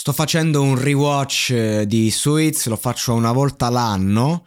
Sto 0.00 0.12
facendo 0.12 0.62
un 0.62 0.80
rewatch 0.80 1.50
eh, 1.50 1.86
di 1.86 2.10
Suits, 2.10 2.68
lo 2.68 2.76
faccio 2.76 3.12
una 3.12 3.32
volta 3.32 3.68
l'anno. 3.68 4.46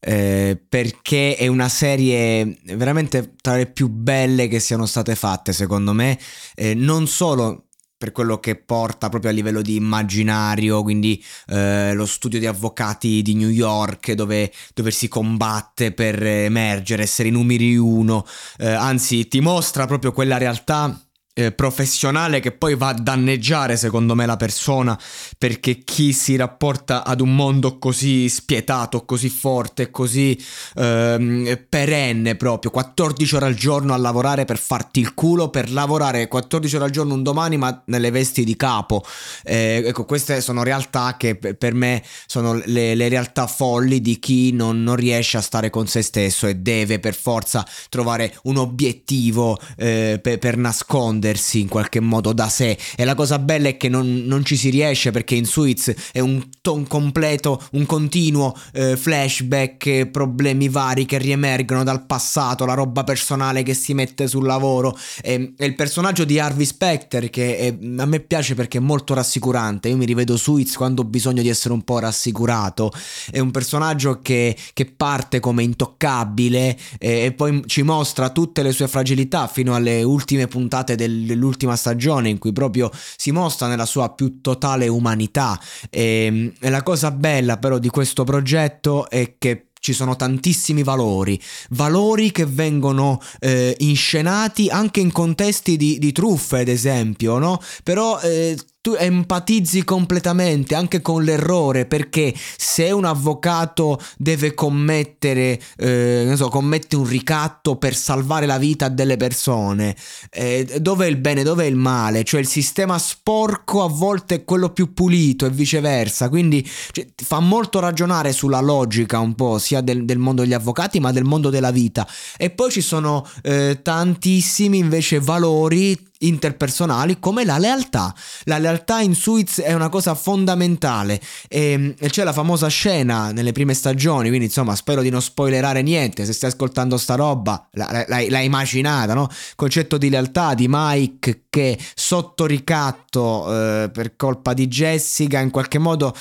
eh, 0.00 0.58
perché 0.66 1.36
è 1.36 1.48
una 1.48 1.68
serie 1.68 2.58
veramente 2.74 3.34
tra 3.42 3.56
le 3.56 3.66
più 3.66 3.88
belle 3.88 4.48
che 4.48 4.58
siano 4.58 4.86
state 4.86 5.14
fatte 5.14 5.52
secondo 5.52 5.92
me, 5.92 6.18
eh, 6.54 6.72
non 6.72 7.06
solo 7.06 7.66
per 7.98 8.10
quello 8.10 8.40
che 8.40 8.56
porta 8.56 9.10
proprio 9.10 9.30
a 9.30 9.34
livello 9.34 9.60
di 9.60 9.76
immaginario, 9.76 10.82
quindi 10.82 11.22
eh, 11.48 11.92
lo 11.92 12.06
studio 12.06 12.38
di 12.38 12.46
avvocati 12.46 13.20
di 13.20 13.34
New 13.34 13.50
York 13.50 14.12
dove, 14.12 14.50
dove, 14.72 14.90
si 14.90 15.08
combatte 15.08 15.92
per 15.92 16.22
emergere, 16.22 17.02
essere 17.02 17.28
i 17.28 17.32
numeri 17.32 17.76
uno, 17.76 18.24
eh, 18.58 18.70
anzi 18.70 19.28
ti 19.28 19.40
mostra 19.40 19.86
proprio 19.86 20.12
quella 20.12 20.38
realtà 20.38 21.05
eh, 21.38 21.52
professionale 21.52 22.40
che 22.40 22.50
poi 22.50 22.74
va 22.76 22.88
a 22.88 22.94
danneggiare 22.94 23.76
secondo 23.76 24.14
me 24.14 24.24
la 24.24 24.38
persona 24.38 24.98
perché 25.36 25.82
chi 25.84 26.14
si 26.14 26.34
rapporta 26.34 27.04
ad 27.04 27.20
un 27.20 27.34
mondo 27.34 27.78
così 27.78 28.26
spietato, 28.30 29.04
così 29.04 29.28
forte, 29.28 29.90
così 29.90 30.42
ehm, 30.76 31.66
perenne 31.68 32.36
proprio, 32.36 32.70
14 32.70 33.36
ore 33.36 33.46
al 33.46 33.54
giorno 33.54 33.92
a 33.92 33.98
lavorare 33.98 34.46
per 34.46 34.56
farti 34.56 35.00
il 35.00 35.12
culo, 35.12 35.50
per 35.50 35.70
lavorare 35.70 36.26
14 36.26 36.76
ore 36.76 36.84
al 36.86 36.90
giorno 36.90 37.12
un 37.12 37.22
domani 37.22 37.58
ma 37.58 37.82
nelle 37.86 38.10
vesti 38.10 38.42
di 38.42 38.56
capo. 38.56 39.04
Eh, 39.44 39.82
ecco, 39.84 40.06
queste 40.06 40.40
sono 40.40 40.62
realtà 40.62 41.16
che 41.18 41.36
per 41.36 41.74
me 41.74 42.02
sono 42.26 42.54
le, 42.64 42.94
le 42.94 43.08
realtà 43.08 43.46
folli 43.46 44.00
di 44.00 44.18
chi 44.18 44.52
non, 44.52 44.82
non, 44.82 44.96
riesce 44.96 45.36
a 45.36 45.42
stare 45.42 45.68
con 45.68 45.86
se 45.86 46.00
stesso 46.00 46.46
e 46.46 46.54
deve 46.54 46.98
per 46.98 47.14
forza 47.14 47.66
trovare 47.90 48.34
un 48.44 48.56
obiettivo 48.56 49.58
eh, 49.76 50.18
per, 50.22 50.38
per 50.38 50.56
nascondere 50.56 51.25
espandersi 51.26 51.60
in 51.60 51.68
qualche 51.68 52.00
modo 52.00 52.32
da 52.32 52.48
sé. 52.48 52.78
E 52.96 53.04
la 53.04 53.14
cosa 53.14 53.38
bella 53.38 53.68
è 53.68 53.76
che 53.76 53.88
non, 53.88 54.24
non 54.26 54.44
ci 54.44 54.56
si 54.56 54.70
riesce 54.70 55.10
perché 55.10 55.34
in 55.34 55.44
Suits 55.44 55.94
è 56.12 56.20
un 56.20 56.42
ton 56.60 56.86
completo, 56.86 57.62
un 57.72 57.86
continuo 57.86 58.54
eh, 58.72 58.96
flashback, 58.96 59.86
eh, 59.86 60.06
problemi 60.06 60.68
vari 60.68 61.04
che 61.04 61.18
riemergono 61.18 61.82
dal 61.82 62.06
passato, 62.06 62.64
la 62.64 62.74
roba 62.74 63.04
personale 63.04 63.62
che 63.62 63.74
si 63.74 63.94
mette 63.94 64.28
sul 64.28 64.44
lavoro. 64.44 64.96
E, 65.22 65.54
e 65.56 65.66
il 65.66 65.74
personaggio 65.74 66.24
di 66.24 66.38
Harvey 66.38 66.66
Specter 66.66 67.30
che 67.30 67.58
è, 67.58 67.76
a 67.98 68.06
me 68.06 68.20
piace 68.20 68.54
perché 68.54 68.78
è 68.78 68.80
molto 68.80 69.14
rassicurante, 69.14 69.88
io 69.88 69.96
mi 69.96 70.04
rivedo 70.04 70.36
Suits 70.36 70.76
quando 70.76 71.02
ho 71.02 71.04
bisogno 71.04 71.42
di 71.42 71.48
essere 71.48 71.74
un 71.74 71.82
po' 71.82 71.98
rassicurato, 71.98 72.92
è 73.30 73.38
un 73.38 73.50
personaggio 73.50 74.20
che, 74.20 74.56
che 74.72 74.86
parte 74.86 75.40
come 75.40 75.62
intoccabile 75.62 76.76
e, 76.98 77.24
e 77.24 77.32
poi 77.32 77.62
ci 77.66 77.82
mostra 77.82 78.30
tutte 78.30 78.62
le 78.62 78.72
sue 78.72 78.88
fragilità 78.88 79.46
fino 79.46 79.74
alle 79.74 80.02
ultime 80.02 80.46
puntate 80.46 80.94
del 80.94 81.15
dell'ultima 81.24 81.76
stagione 81.76 82.28
in 82.28 82.38
cui 82.38 82.52
proprio 82.52 82.90
si 83.16 83.30
mostra 83.30 83.68
nella 83.68 83.86
sua 83.86 84.10
più 84.10 84.40
totale 84.40 84.88
umanità 84.88 85.58
e, 85.90 86.52
e 86.58 86.70
la 86.70 86.82
cosa 86.82 87.10
bella 87.10 87.58
però 87.58 87.78
di 87.78 87.88
questo 87.88 88.24
progetto 88.24 89.08
è 89.08 89.36
che 89.38 89.66
ci 89.86 89.92
sono 89.92 90.16
tantissimi 90.16 90.82
valori, 90.82 91.40
valori 91.70 92.32
che 92.32 92.44
vengono 92.44 93.20
eh, 93.38 93.72
inscenati 93.78 94.68
anche 94.68 94.98
in 94.98 95.12
contesti 95.12 95.76
di, 95.76 95.98
di 95.98 96.10
truffe, 96.10 96.60
ad 96.60 96.68
esempio, 96.68 97.38
no? 97.38 97.60
Però 97.84 98.18
eh, 98.20 98.58
tu 98.86 98.94
empatizzi 98.96 99.82
completamente 99.82 100.76
anche 100.76 101.02
con 101.02 101.24
l'errore 101.24 101.86
perché 101.86 102.32
se 102.56 102.92
un 102.92 103.04
avvocato 103.04 104.00
deve 104.16 104.54
commettere, 104.54 105.60
eh, 105.76 106.22
non 106.24 106.36
so, 106.36 106.48
commette 106.48 106.94
un 106.94 107.04
ricatto 107.04 107.74
per 107.78 107.96
salvare 107.96 108.46
la 108.46 108.58
vita 108.58 108.88
delle 108.88 109.16
persone, 109.16 109.96
eh, 110.30 110.78
dov'è 110.80 111.06
il 111.08 111.16
bene, 111.16 111.42
dov'è 111.42 111.64
il 111.64 111.74
male? 111.74 112.22
Cioè 112.22 112.38
il 112.38 112.46
sistema 112.46 112.96
sporco 112.96 113.82
a 113.82 113.88
volte 113.88 114.36
è 114.36 114.44
quello 114.44 114.70
più 114.70 114.94
pulito 114.94 115.46
e 115.46 115.50
viceversa, 115.50 116.28
quindi 116.28 116.64
cioè, 116.92 117.08
fa 117.16 117.40
molto 117.40 117.80
ragionare 117.80 118.30
sulla 118.30 118.60
logica 118.60 119.18
un 119.18 119.34
po' 119.34 119.58
sia 119.58 119.80
del, 119.80 120.04
del, 120.04 120.18
mondo 120.18 120.42
degli 120.42 120.54
avvocati 120.54 121.00
ma 121.00 121.10
del 121.10 121.24
mondo 121.24 121.50
della 121.50 121.72
vita. 121.72 122.06
E 122.36 122.50
poi 122.50 122.70
ci 122.70 122.82
sono 122.82 123.28
eh, 123.42 123.80
tantissimi 123.82 124.78
invece 124.78 125.18
valori 125.18 126.14
interpersonali 126.18 127.18
come 127.18 127.44
la 127.44 127.58
lealtà. 127.58 128.14
La 128.44 128.58
lealtà 128.58 129.00
in 129.00 129.14
Suits 129.14 129.60
è 129.60 129.72
una 129.72 129.88
cosa 129.88 130.14
fondamentale 130.14 131.20
e, 131.48 131.94
e, 131.98 132.08
c'è 132.08 132.24
la 132.24 132.32
famosa 132.32 132.68
scena 132.68 133.32
nelle 133.32 133.52
prime 133.52 133.74
stagioni, 133.74 134.28
quindi 134.28 134.46
insomma 134.46 134.74
spero 134.74 135.02
di 135.02 135.10
non 135.10 135.22
spoilerare 135.22 135.82
niente, 135.82 136.24
se 136.24 136.32
stai 136.32 136.50
ascoltando 136.50 136.96
sta 136.96 137.14
roba 137.14 137.68
l'hai, 137.72 138.28
l'hai 138.28 138.46
immaginata, 138.46 139.14
no? 139.14 139.28
Concetto 139.54 139.98
di 139.98 140.08
lealtà 140.08 140.54
di 140.54 140.66
Mike 140.68 141.44
che 141.50 141.78
sotto 141.94 142.46
ricatto 142.46 143.52
eh, 143.52 143.90
per 143.90 144.16
colpa 144.16 144.54
di 144.54 144.66
Jessica 144.68 145.40
in 145.40 145.50
qualche 145.50 145.78
modo 145.78 146.14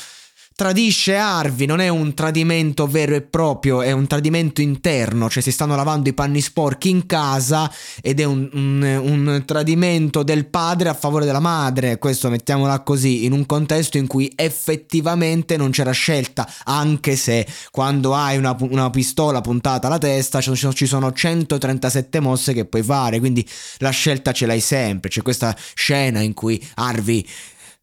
tradisce 0.56 1.18
Harvey, 1.18 1.66
non 1.66 1.82
è 1.82 1.90
un 1.90 2.14
tradimento 2.14 2.88
vero 2.88 3.14
e 3.14 3.22
proprio, 3.22 3.82
è 3.82 3.92
un 3.92 4.08
tradimento 4.08 4.62
interno, 4.62 5.30
cioè 5.30 5.44
si 5.44 5.52
stanno 5.52 5.76
lavando 5.76 6.08
i 6.08 6.14
panni 6.14 6.40
sporchi 6.40 6.90
in 6.90 7.06
casa 7.06 7.70
ed 8.02 8.22
è 8.22 8.24
un, 8.24 8.50
un, 8.54 8.82
un 8.82 9.44
tradimento 9.46 10.24
del 10.24 10.46
padre 10.46 10.88
a 10.88 10.94
favore 10.94 11.26
della 11.26 11.42
madre, 11.42 11.98
questo 11.98 12.30
mettiamola 12.30 12.80
così, 12.84 13.26
in 13.26 13.34
un 13.34 13.46
contesto 13.46 13.98
in 13.98 14.08
cui 14.08 14.32
effettivamente 14.34 15.58
non 15.58 15.72
c'era 15.72 15.92
scelta, 15.92 16.50
anche 16.64 17.18
se 17.18 17.46
quando 17.70 18.16
hai 18.16 18.38
una, 18.38 18.56
una 18.62 18.90
pistola 18.90 19.42
puntata 19.42 19.88
alla 19.88 19.98
testa 19.98 20.40
ci 20.40 20.86
sono 20.86 21.12
137 21.12 22.22
mosse 22.22 22.54
che 22.54 22.64
puoi 22.64 22.82
fare, 22.82 23.20
quindi 23.20 23.46
la 23.80 23.90
scelta 23.90 24.32
ce 24.32 24.46
l'hai 24.46 24.62
sempre, 24.62 25.10
c'è 25.10 25.22
questa 25.22 25.54
scena 25.74 26.22
in 26.22 26.34
cui 26.34 26.66
Harvey 26.76 27.28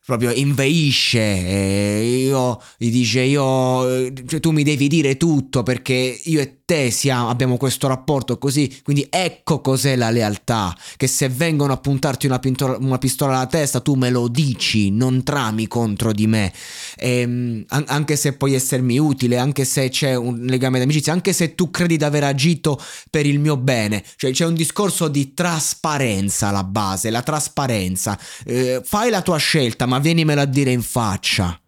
proprio 0.05 0.33
inveisce, 0.33 1.21
eh, 1.21 2.25
io 2.27 2.61
gli 2.77 2.91
dice 2.91 3.21
io, 3.21 4.13
cioè, 4.27 4.41
tu 4.41 4.51
mi 4.51 4.65
devi 4.65 4.89
dire 4.89 5.17
tutto 5.17 5.63
perché 5.63 6.21
io 6.25 6.41
e 6.41 6.62
te 6.73 6.91
siamo, 6.91 7.29
abbiamo 7.29 7.59
questo 7.59 7.87
rapporto 7.87 8.39
così, 8.39 8.81
quindi 8.83 9.07
ecco 9.11 9.61
cos'è 9.61 9.95
la 9.95 10.09
lealtà, 10.09 10.75
che 10.97 11.07
se 11.07 11.29
vengono 11.29 11.75
a 11.75 11.77
puntarti 11.77 12.25
una, 12.25 12.39
pintola, 12.39 12.79
una 12.81 12.97
pistola 12.97 13.35
alla 13.37 13.47
testa 13.47 13.81
tu 13.81 13.93
me 13.93 14.09
lo 14.09 14.27
dici, 14.27 14.91
non 14.91 15.23
trami 15.23 15.67
contro 15.67 16.15
di 16.15 16.27
me, 16.27 16.51
e, 16.97 17.19
ehm, 17.19 17.65
anche 17.69 18.17
se 18.17 18.33
puoi 18.39 18.55
essermi 18.55 18.99
utile, 18.99 19.37
anche 19.37 19.67
se 19.67 19.91
c'è 19.91 20.15
un 20.15 20.47
legame 20.47 20.79
d'amicizia, 20.79 21.13
anche 21.13 21.35
se 21.35 21.55
tu 21.55 21.71
credi 21.71 21.99
di 21.99 22.05
aver 22.05 22.25
agito 22.25 22.81
per 23.11 23.27
il 23.27 23.39
mio 23.39 23.59
bene, 23.59 24.03
cioè 24.17 24.31
c'è 24.31 24.47
un 24.47 24.55
discorso 24.55 25.09
di 25.09 25.35
trasparenza 25.35 26.49
alla 26.49 26.65
base, 26.65 27.11
la 27.11 27.21
trasparenza, 27.21 28.19
eh, 28.47 28.81
fai 28.83 29.11
la 29.11 29.21
tua 29.21 29.37
scelta 29.37 29.85
ma 29.85 29.99
vienimela 29.99 30.41
a 30.41 30.47
dire 30.47 30.71
in 30.71 30.81
faccia 30.81 31.62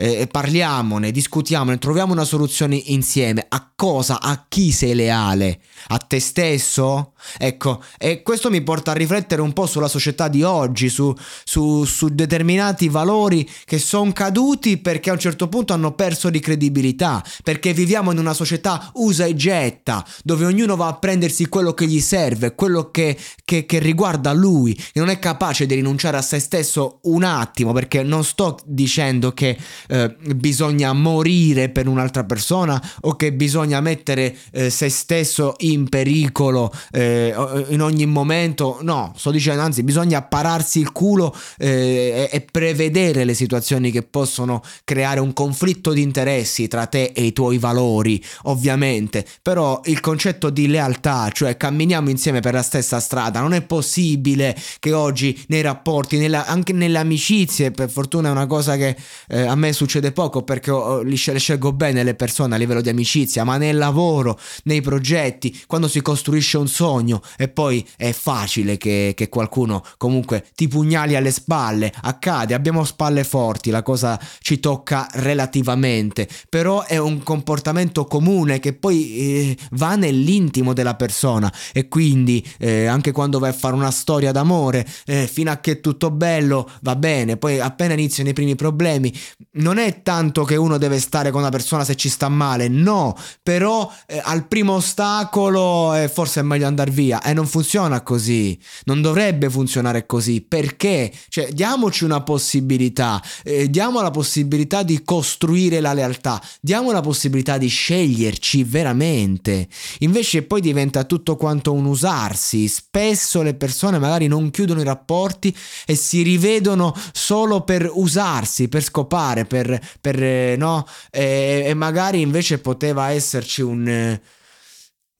eh, 0.00 0.28
parliamone, 0.30 1.10
discutiamone, 1.10 1.78
troviamo 1.78 2.12
una 2.12 2.24
soluzione 2.24 2.76
insieme. 2.86 3.44
A 3.48 3.72
cosa? 3.74 4.20
A 4.20 4.44
chi 4.48 4.70
sei 4.70 4.94
leale? 4.94 5.60
A 5.88 5.98
te 5.98 6.20
stesso? 6.20 7.14
Ecco, 7.36 7.82
e 7.98 8.22
questo 8.22 8.48
mi 8.48 8.62
porta 8.62 8.92
a 8.92 8.94
riflettere 8.94 9.42
un 9.42 9.52
po' 9.52 9.66
sulla 9.66 9.88
società 9.88 10.28
di 10.28 10.44
oggi, 10.44 10.88
su, 10.88 11.12
su, 11.44 11.84
su 11.84 12.08
determinati 12.08 12.88
valori 12.88 13.48
che 13.64 13.78
sono 13.78 14.12
caduti 14.12 14.78
perché 14.78 15.10
a 15.10 15.14
un 15.14 15.18
certo 15.18 15.48
punto 15.48 15.72
hanno 15.72 15.92
perso 15.94 16.30
di 16.30 16.38
credibilità, 16.38 17.22
perché 17.42 17.72
viviamo 17.72 18.12
in 18.12 18.18
una 18.18 18.34
società 18.34 18.90
usa 18.94 19.24
e 19.24 19.34
getta, 19.34 20.06
dove 20.22 20.44
ognuno 20.44 20.76
va 20.76 20.86
a 20.86 20.94
prendersi 20.94 21.48
quello 21.48 21.74
che 21.74 21.86
gli 21.86 22.00
serve, 22.00 22.54
quello 22.54 22.90
che, 22.92 23.18
che, 23.44 23.66
che 23.66 23.78
riguarda 23.80 24.32
lui, 24.32 24.74
e 24.92 25.00
non 25.00 25.08
è 25.08 25.18
capace 25.18 25.66
di 25.66 25.74
rinunciare 25.74 26.16
a 26.16 26.22
se 26.22 26.38
stesso 26.38 27.00
un 27.02 27.24
attimo, 27.24 27.72
perché 27.72 28.04
non 28.04 28.22
sto 28.22 28.58
dicendo 28.64 29.32
che 29.32 29.58
eh, 29.88 30.14
bisogna 30.34 30.92
morire 30.92 31.68
per 31.68 31.88
un'altra 31.88 32.24
persona 32.24 32.80
o 33.00 33.16
che 33.16 33.32
bisogna 33.32 33.80
mettere 33.80 34.36
eh, 34.52 34.70
se 34.70 34.88
stesso 34.88 35.54
in 35.58 35.88
pericolo 35.88 36.72
eh, 36.92 37.34
in 37.68 37.82
ogni 37.82 38.06
momento. 38.06 38.78
No, 38.82 39.12
sto 39.16 39.30
dicendo 39.30 39.62
anzi 39.62 39.82
bisogna 39.82 40.22
pararsi 40.22 40.78
il 40.78 40.92
culo 40.92 41.34
eh, 41.58 42.28
e 42.30 42.40
prevedere 42.40 43.24
le 43.24 43.34
situazioni 43.34 43.90
che 43.90 44.02
possono 44.02 44.62
creare 44.84 45.20
un 45.20 45.32
conflitto 45.32 45.92
di 45.92 46.02
interessi 46.02 46.68
tra 46.68 46.86
te 46.86 47.12
e 47.14 47.24
i 47.24 47.32
tuoi 47.32 47.58
valori, 47.58 48.22
ovviamente. 48.44 49.24
Però 49.42 49.80
il 49.84 50.00
concetto 50.00 50.50
di 50.50 50.68
lealtà, 50.68 51.30
cioè 51.32 51.56
camminiamo 51.56 52.10
insieme 52.10 52.40
per 52.40 52.54
la 52.54 52.62
stessa 52.62 53.00
strada, 53.00 53.40
non 53.40 53.54
è 53.54 53.62
possibile 53.62 54.56
che 54.78 54.92
oggi 54.92 55.44
nei 55.48 55.62
rapporti, 55.62 56.18
nella, 56.18 56.46
anche 56.46 56.72
nelle 56.72 56.98
amicizie, 56.98 57.70
per 57.70 57.90
fortuna 57.90 58.28
è 58.28 58.32
una 58.32 58.46
cosa 58.46 58.76
che 58.76 58.96
eh, 59.28 59.42
a 59.42 59.54
me 59.54 59.72
succede 59.78 60.10
poco 60.10 60.42
perché 60.42 60.72
li 61.04 61.14
scelgo 61.14 61.72
bene 61.72 62.02
le 62.02 62.14
persone 62.14 62.56
a 62.56 62.58
livello 62.58 62.80
di 62.80 62.88
amicizia, 62.88 63.44
ma 63.44 63.56
nel 63.58 63.76
lavoro, 63.76 64.38
nei 64.64 64.80
progetti, 64.80 65.56
quando 65.66 65.86
si 65.86 66.02
costruisce 66.02 66.58
un 66.58 66.66
sogno 66.66 67.22
e 67.36 67.46
poi 67.48 67.86
è 67.96 68.10
facile 68.10 68.76
che, 68.76 69.12
che 69.14 69.28
qualcuno 69.28 69.84
comunque 69.96 70.44
ti 70.56 70.66
pugnali 70.66 71.14
alle 71.14 71.30
spalle, 71.30 71.92
accade, 72.02 72.54
abbiamo 72.54 72.84
spalle 72.84 73.22
forti, 73.22 73.70
la 73.70 73.82
cosa 73.82 74.18
ci 74.40 74.58
tocca 74.58 75.06
relativamente, 75.12 76.28
però 76.48 76.84
è 76.84 76.96
un 76.96 77.22
comportamento 77.22 78.04
comune 78.06 78.58
che 78.58 78.72
poi 78.72 79.16
eh, 79.16 79.56
va 79.72 79.94
nell'intimo 79.94 80.72
della 80.72 80.96
persona 80.96 81.52
e 81.72 81.86
quindi 81.86 82.44
eh, 82.58 82.86
anche 82.86 83.12
quando 83.12 83.38
vai 83.38 83.50
a 83.50 83.54
fare 83.54 83.76
una 83.76 83.92
storia 83.92 84.32
d'amore, 84.32 84.84
eh, 85.06 85.28
fino 85.28 85.52
a 85.52 85.58
che 85.58 85.72
è 85.72 85.80
tutto 85.80 86.10
bello 86.10 86.68
va 86.82 86.96
bene, 86.96 87.36
poi 87.36 87.60
appena 87.60 87.92
iniziano 87.92 88.30
i 88.30 88.32
primi 88.32 88.56
problemi, 88.56 89.12
non 89.52 89.67
è 89.76 90.00
tanto 90.00 90.44
che 90.44 90.56
uno 90.56 90.78
deve 90.78 90.98
stare 91.00 91.30
con 91.30 91.40
una 91.42 91.50
persona 91.50 91.84
se 91.84 91.96
ci 91.96 92.08
sta 92.08 92.30
male, 92.30 92.68
no, 92.68 93.14
però 93.42 93.92
eh, 94.06 94.18
al 94.24 94.46
primo 94.46 94.74
ostacolo 94.74 95.94
eh, 95.94 96.08
forse 96.08 96.40
è 96.40 96.42
meglio 96.42 96.66
andare 96.66 96.90
via 96.90 97.20
e 97.20 97.34
non 97.34 97.46
funziona 97.46 98.00
così, 98.00 98.58
non 98.84 99.02
dovrebbe 99.02 99.50
funzionare 99.50 100.06
così, 100.06 100.40
perché? 100.40 101.12
Cioè 101.28 101.50
diamoci 101.52 102.04
una 102.04 102.22
possibilità, 102.22 103.22
eh, 103.44 103.68
diamo 103.68 104.00
la 104.00 104.10
possibilità 104.10 104.82
di 104.82 105.02
costruire 105.02 105.80
la 105.80 105.92
lealtà, 105.92 106.40
diamo 106.60 106.92
la 106.92 107.00
possibilità 107.00 107.58
di 107.58 107.68
sceglierci 107.68 108.64
veramente, 108.64 109.68
invece 109.98 110.44
poi 110.44 110.60
diventa 110.60 111.04
tutto 111.04 111.36
quanto 111.36 111.72
un 111.72 111.84
usarsi, 111.84 112.68
spesso 112.68 113.42
le 113.42 113.54
persone 113.54 113.98
magari 113.98 114.28
non 114.28 114.50
chiudono 114.50 114.80
i 114.80 114.84
rapporti 114.84 115.54
e 115.84 115.96
si 115.96 116.22
rivedono 116.22 116.94
solo 117.12 117.62
per 117.62 117.90
usarsi, 117.92 118.68
per 118.68 118.82
scopare, 118.82 119.44
per 119.44 119.57
per, 119.62 119.80
per 120.00 120.22
eh, 120.22 120.56
no? 120.56 120.86
E, 121.10 121.64
e, 121.66 121.74
magari 121.74 122.20
invece 122.20 122.58
poteva 122.58 123.10
esserci 123.10 123.62
un, 123.62 124.18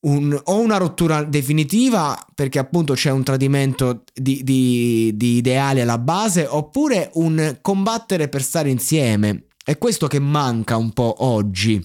un, 0.00 0.40
o 0.44 0.60
una 0.60 0.76
rottura 0.76 1.24
definitiva 1.24 2.18
perché 2.34 2.58
appunto 2.58 2.94
c'è 2.94 3.10
un 3.10 3.24
tradimento 3.24 4.04
di, 4.14 4.42
di, 4.44 5.12
di 5.14 5.36
ideali 5.36 5.80
alla 5.80 5.98
base 5.98 6.46
oppure 6.46 7.10
un 7.14 7.58
combattere 7.60 8.28
per 8.28 8.42
stare 8.42 8.70
insieme. 8.70 9.46
È 9.64 9.76
questo 9.76 10.06
che 10.06 10.18
manca 10.18 10.76
un 10.76 10.92
po' 10.92 11.16
oggi. 11.24 11.84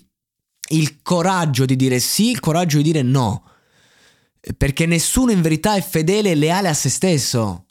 Il 0.70 1.02
coraggio 1.02 1.66
di 1.66 1.76
dire 1.76 2.00
sì, 2.00 2.30
il 2.30 2.40
coraggio 2.40 2.78
di 2.78 2.84
dire 2.84 3.02
no. 3.02 3.44
Perché 4.58 4.86
nessuno 4.86 5.32
in 5.32 5.42
verità 5.42 5.76
è 5.76 5.82
fedele 5.82 6.32
e 6.32 6.36
leale 6.36 6.70
a 6.70 6.74
se 6.74 6.90
stesso. 6.90 7.66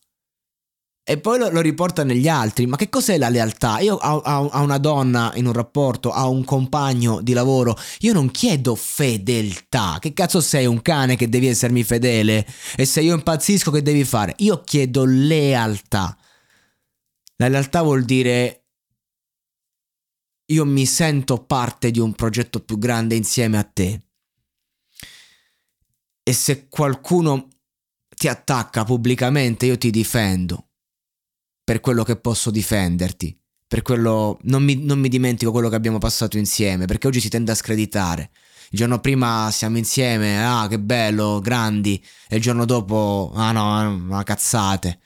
E 1.05 1.19
poi 1.19 1.37
lo, 1.37 1.51
lo, 1.51 1.61
riporta 1.61 2.05
negli 2.05 2.29
altri. 2.29 2.67
Ma 2.67 2.77
che 2.77 2.89
cos'è 2.89 3.19
la 3.19 3.29
lealtà? 3.29 3.81
Io 3.81 3.97
a, 3.97 4.21
a, 4.23 4.49
a, 4.53 4.61
una 4.61 4.79
donna 4.79 5.33
in 5.35 5.47
un 5.47 5.53
rapporto, 5.53 6.13
a 6.13 6.29
un 6.29 6.45
compagno 6.45 7.21
di 7.21 7.33
lavoro, 7.33 7.77
io 8.01 8.13
non 8.13 8.31
chiedo 8.31 8.77
fedeltà. 8.77 9.99
Che 10.01 10.13
cazzo 10.13 10.41
sei 10.41 10.67
un 10.67 10.81
cane 10.81 11.17
che 11.17 11.29
devi 11.29 11.49
essermi 11.49 11.83
fedele? 11.83 12.47
E 12.77 12.85
se 12.85 13.01
io 13.01 13.15
impazzisco 13.15 13.73
che 13.73 13.83
devi 13.83 14.05
fare? 14.05 14.35
Io 14.39 14.61
chiedo 14.61 15.05
lealtà. 15.05 16.17
La 17.37 17.49
lealtà 17.49 17.83
vuol 17.83 18.05
dire 18.05 18.59
io 20.53 20.65
mi 20.65 20.87
sento 20.87 21.45
parte 21.45 21.91
di 21.91 21.99
un 21.99 22.13
progetto 22.13 22.61
più 22.61 22.79
grande 22.79 23.17
insieme 23.17 23.59
a 23.59 23.65
te. 23.65 24.01
E 26.23 26.33
se 26.33 26.69
qualcuno 26.69 27.49
ti 28.09 28.29
attacca 28.29 28.85
pubblicamente, 28.85 29.67
io 29.67 29.77
ti 29.77 29.91
difendo 29.91 30.67
per 31.65 31.81
quello 31.81 32.03
che 32.03 32.17
posso 32.17 32.51
difenderti, 32.51 33.39
per 33.67 33.83
quello... 33.83 34.39
Non 34.43 34.63
mi, 34.63 34.77
non 34.77 34.99
mi 34.99 35.09
dimentico 35.09 35.51
quello 35.51 35.69
che 35.69 35.77
abbiamo 35.77 35.99
passato 35.99 36.39
insieme, 36.39 36.87
perché 36.87 37.07
oggi 37.07 37.21
si 37.21 37.29
tende 37.29 37.53
a 37.53 37.55
screditare. 37.55 38.31
Il 38.71 38.79
giorno 38.79 39.01
prima 39.01 39.51
siamo 39.51 39.77
insieme, 39.77 40.45
ah 40.45 40.67
che 40.67 40.79
bello, 40.79 41.41
grandi, 41.41 42.03
e 42.29 42.37
il 42.37 42.43
giorno 42.43 42.65
dopo, 42.65 43.33
ah 43.35 43.53
no, 43.53 43.97
ma 43.99 44.23
cazzate. 44.23 44.99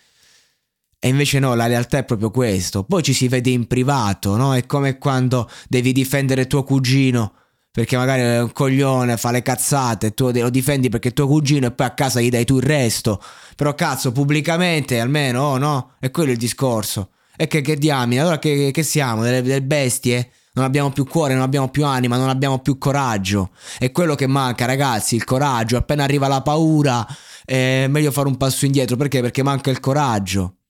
E 0.99 1.09
invece 1.09 1.39
no, 1.39 1.55
la 1.55 1.67
realtà 1.67 1.99
è 1.99 2.05
proprio 2.05 2.31
questo. 2.31 2.85
Poi 2.85 3.03
ci 3.03 3.13
si 3.13 3.29
vede 3.29 3.51
in 3.51 3.67
privato, 3.67 4.37
no? 4.37 4.55
È 4.55 4.67
come 4.67 4.99
quando 4.99 5.49
devi 5.69 5.93
difendere 5.93 6.47
tuo 6.47 6.63
cugino 6.63 7.35
perché 7.77 7.99
magari 7.99 8.23
è 8.23 8.41
un 8.41 8.53
coglione, 8.53 9.19
fa 9.19 9.31
le 9.31 9.43
cazzate, 9.43 10.15
tu 10.15 10.31
lo 10.31 10.49
difendi 10.49 10.89
perché 10.89 11.11
è 11.11 11.13
tuo 11.13 11.27
cugino 11.27 11.67
e 11.67 11.73
poi 11.73 11.87
a 11.87 11.91
casa 11.91 12.23
gli 12.23 12.31
dai 12.31 12.47
tu 12.47 12.57
il 12.57 12.63
resto. 12.63 13.23
Però 13.55 13.75
cazzo, 13.75 14.13
pubblicamente 14.13 14.99
almeno, 14.99 15.43
oh 15.43 15.59
no? 15.59 15.91
È 15.99 16.11
quello 16.11 16.31
il 16.31 16.39
discorso. 16.39 17.11
E 17.37 17.47
che, 17.49 17.61
che 17.61 17.77
diamine, 17.77 18.23
allora 18.23 18.39
che, 18.39 18.71
che 18.73 18.83
siamo? 18.83 19.23
Delle, 19.23 19.43
delle 19.43 19.61
bestie? 19.61 20.31
non 20.55 20.65
abbiamo 20.65 20.89
più 20.89 21.05
cuore, 21.05 21.35
non 21.35 21.43
abbiamo 21.43 21.69
più 21.69 21.85
anima, 21.85 22.17
non 22.17 22.31
abbiamo 22.31 22.61
più 22.61 22.79
coraggio. 22.79 23.51
È 23.79 23.93
quello 23.93 24.15
che 24.15 24.27
manca, 24.27 24.65
ragazzi, 24.65 25.15
il 25.15 25.25
coraggio. 25.25 25.77
Appena 25.77 26.03
arriva 26.03 26.29
la 26.29 26.41
paura, 26.41 27.07
è 27.45 27.89
meglio 27.89 28.11
fare 28.11 28.27
un 28.27 28.39
passo 28.39 28.65
indietro. 28.65 28.97
Perché? 28.97 29.21
Perché 29.21 29.43
manca 29.43 29.69
il 29.69 29.81
coraggio. 29.81 30.61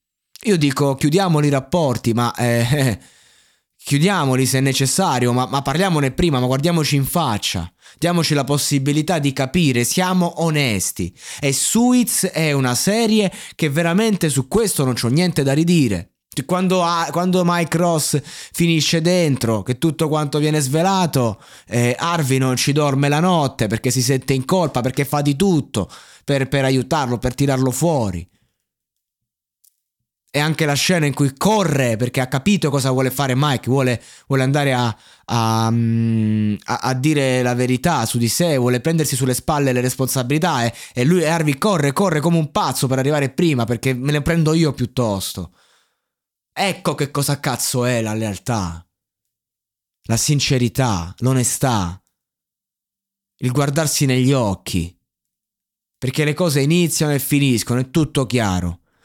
Io 0.41 0.57
dico, 0.57 0.95
chiudiamo 0.95 1.41
i 1.41 1.47
rapporti, 1.47 2.11
ma 2.11 2.35
eh, 2.35 2.99
chiudiamoli 3.87 4.45
se 4.45 4.59
necessario, 4.59 5.31
ma, 5.31 5.45
ma 5.45 5.61
parliamone 5.61 6.11
prima, 6.11 6.41
ma 6.41 6.45
guardiamoci 6.45 6.97
in 6.97 7.05
faccia. 7.05 7.71
Diamoci 7.97 8.33
la 8.33 8.43
possibilità 8.43 9.17
di 9.17 9.31
capire, 9.31 9.85
siamo 9.85 10.43
onesti. 10.43 11.15
E 11.39 11.53
Suits 11.53 12.25
è 12.25 12.51
una 12.51 12.75
serie 12.75 13.31
che 13.55 13.69
veramente 13.69 14.27
su 14.27 14.49
questo 14.49 14.83
non 14.83 14.95
c'ho 14.95 15.07
niente 15.07 15.41
da 15.41 15.53
ridire. 15.53 16.15
Quando, 16.45 16.83
quando, 17.11 17.43
Mike 17.45 17.77
Ross 17.77 18.21
finisce 18.23 18.99
dentro, 18.99 19.63
che 19.63 19.77
tutto 19.77 20.09
quanto 20.09 20.37
viene 20.37 20.59
svelato, 20.59 21.41
eh, 21.65 21.95
Harvey 21.97 22.39
non 22.39 22.57
ci 22.57 22.73
dorme 22.73 23.07
la 23.07 23.21
notte 23.21 23.67
perché 23.67 23.89
si 23.89 24.01
sente 24.01 24.33
in 24.33 24.43
colpa, 24.43 24.81
perché 24.81 25.05
fa 25.05 25.21
di 25.21 25.37
tutto 25.37 25.89
per, 26.25 26.49
per 26.49 26.65
aiutarlo, 26.65 27.19
per 27.19 27.33
tirarlo 27.33 27.71
fuori. 27.71 28.27
E 30.29 30.39
anche 30.39 30.65
la 30.65 30.73
scena 30.73 31.05
in 31.05 31.13
cui 31.13 31.33
corre 31.35 31.95
perché 31.95 32.19
ha 32.19 32.27
capito 32.27 32.69
cosa 32.69 32.91
vuole 32.91 33.09
fare 33.11 33.33
Mike, 33.35 33.69
vuole, 33.69 34.01
vuole 34.27 34.43
andare 34.43 34.73
a, 34.73 34.95
a, 35.25 35.69
mm, 35.71 36.55
a, 36.65 36.79
a, 36.79 36.93
dire 36.93 37.41
la 37.41 37.55
verità 37.55 38.05
su 38.05 38.17
di 38.17 38.27
sé, 38.27 38.57
vuole 38.57 38.81
prendersi 38.81 39.15
sulle 39.15 39.33
spalle 39.33 39.71
le 39.71 39.81
responsabilità 39.81 40.65
e, 40.65 40.73
e 40.93 41.05
lui 41.05 41.25
Harvey 41.25 41.57
corre, 41.57 41.93
corre 41.93 42.19
come 42.19 42.37
un 42.37 42.51
pazzo 42.51 42.87
per 42.87 42.99
arrivare 42.99 43.29
prima 43.29 43.63
perché 43.63 43.93
me 43.93 44.11
le 44.11 44.21
prendo 44.21 44.53
io 44.53 44.73
piuttosto. 44.73 45.53
Ecco 46.59 46.95
che 46.95 47.11
cosa 47.11 47.39
cazzo 47.39 47.85
è 47.85 48.01
la 48.01 48.13
lealtà, 48.13 48.85
la 50.07 50.17
sincerità, 50.17 51.13
l'onestà. 51.19 52.01
il 53.37 53.51
guardarsi 53.51 54.05
negli 54.05 54.33
occhi. 54.33 54.91
Perché 55.99 56.23
le 56.25 56.33
cose 56.33 56.61
iniziano 56.61 57.13
e 57.13 57.19
finiscono, 57.19 57.79
è 57.79 57.89
tutto 57.91 58.25
chiaro. 58.25 58.81